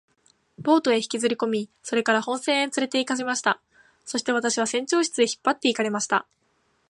[0.57, 3.61] ボートへ引きずりこみ、それから本船へつれて行かれました。
[4.03, 6.25] そして私は船長室へ引っ張って行かれました。